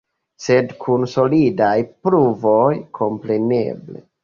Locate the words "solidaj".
1.11-1.75